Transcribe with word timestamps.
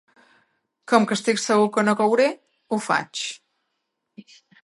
Com 0.91 1.03
que 1.09 1.17
estic 1.17 1.41
segur 1.43 1.67
que 1.75 1.83
no 1.89 1.95
cauré, 2.01 2.27
ho 2.77 2.81
faig. 2.87 3.25